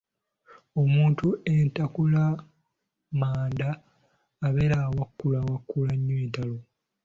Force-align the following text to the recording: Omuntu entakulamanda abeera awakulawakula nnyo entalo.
Omuntu 0.81 1.27
entakulamanda 1.55 3.69
abeera 4.47 4.77
awakulawakula 4.87 5.91
nnyo 5.97 6.15
entalo. 6.23 6.57